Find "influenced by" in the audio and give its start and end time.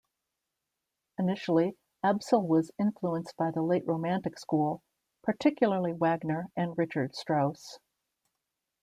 2.79-3.51